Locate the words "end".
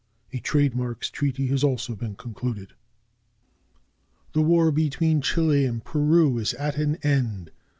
7.03-7.51